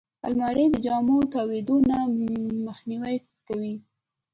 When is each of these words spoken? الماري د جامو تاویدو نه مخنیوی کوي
الماري 0.27 0.65
د 0.71 0.75
جامو 0.85 1.17
تاویدو 1.33 1.75
نه 1.89 1.97
مخنیوی 2.67 3.15
کوي 3.47 3.75